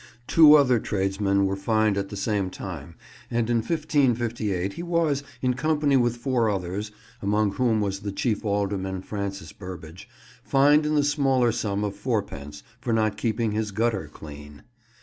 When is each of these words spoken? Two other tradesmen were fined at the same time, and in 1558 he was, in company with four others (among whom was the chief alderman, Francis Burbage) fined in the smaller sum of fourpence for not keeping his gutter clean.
Two 0.25 0.55
other 0.55 0.79
tradesmen 0.79 1.45
were 1.45 1.55
fined 1.55 1.95
at 1.95 2.09
the 2.09 2.17
same 2.17 2.49
time, 2.49 2.95
and 3.29 3.51
in 3.51 3.57
1558 3.57 4.73
he 4.73 4.81
was, 4.81 5.23
in 5.43 5.53
company 5.53 5.95
with 5.95 6.17
four 6.17 6.49
others 6.49 6.89
(among 7.21 7.51
whom 7.51 7.81
was 7.81 7.99
the 7.99 8.11
chief 8.11 8.43
alderman, 8.43 9.03
Francis 9.03 9.53
Burbage) 9.53 10.09
fined 10.43 10.87
in 10.87 10.95
the 10.95 11.03
smaller 11.03 11.51
sum 11.51 11.83
of 11.83 11.95
fourpence 11.95 12.63
for 12.79 12.93
not 12.93 13.15
keeping 13.15 13.51
his 13.51 13.69
gutter 13.69 14.09
clean. 14.11 14.63